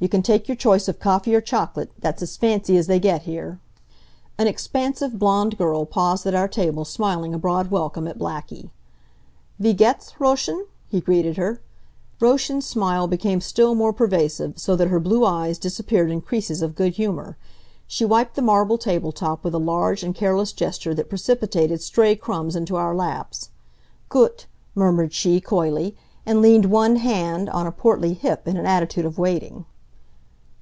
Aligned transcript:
You 0.00 0.08
can 0.08 0.22
take 0.24 0.48
your 0.48 0.56
choice 0.56 0.86
of 0.86 0.98
coffee 1.00 1.34
or 1.34 1.40
chocolate. 1.40 1.90
That's 1.98 2.20
as 2.20 2.36
fancy 2.36 2.76
as 2.76 2.88
they 2.88 2.98
get 2.98 3.22
here." 3.22 3.60
An 4.36 4.48
expansive 4.48 5.18
blond 5.18 5.56
girl 5.56 5.86
paused 5.86 6.26
at 6.26 6.34
our 6.34 6.48
table 6.48 6.84
smiling 6.84 7.32
a 7.32 7.38
broad 7.38 7.70
welcome 7.70 8.06
at 8.08 8.18
Blackie. 8.18 8.68
"Wie 9.58 9.72
geht's, 9.72 10.12
Roschen?" 10.18 10.66
he 10.88 11.00
greeted 11.00 11.38
her. 11.38 11.62
Roschen's 12.20 12.66
smile 12.66 13.06
became 13.06 13.40
still 13.40 13.74
more 13.74 13.94
pervasive, 13.94 14.58
so 14.58 14.76
that 14.76 14.88
her 14.88 15.00
blue 15.00 15.24
eyes 15.24 15.58
disappeared 15.58 16.10
in 16.10 16.20
creases 16.20 16.60
of 16.60 16.74
good 16.76 16.94
humor. 16.94 17.38
She 17.86 18.04
wiped 18.04 18.34
the 18.34 18.42
marble 18.42 18.76
table 18.76 19.12
top 19.12 19.42
with 19.42 19.54
a 19.54 19.58
large 19.58 20.02
and 20.02 20.14
careless 20.14 20.52
gesture 20.52 20.92
that 20.94 21.08
precipitated 21.08 21.80
stray 21.80 22.14
crumbs 22.14 22.56
into 22.56 22.76
our 22.76 22.94
laps. 22.96 23.50
"Gut!" 24.10 24.46
murmured 24.74 25.14
she, 25.14 25.40
coyly, 25.40 25.96
and 26.26 26.42
leaned 26.42 26.66
one 26.66 26.96
hand 26.96 27.48
on 27.48 27.66
a 27.66 27.72
portly 27.72 28.12
hip 28.12 28.46
in 28.46 28.58
an 28.58 28.66
attitude 28.66 29.06
of 29.06 29.18
waiting. 29.18 29.64